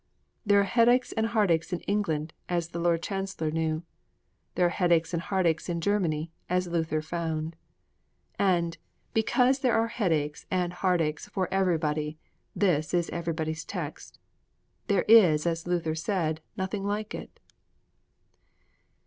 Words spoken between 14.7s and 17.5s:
There is, as Luther said, nothing like it.